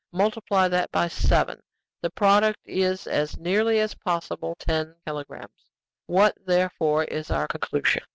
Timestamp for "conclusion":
7.47-8.01